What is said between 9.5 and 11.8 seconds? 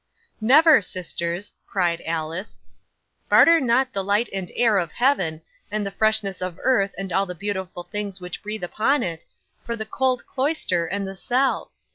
for the cold cloister and the cell.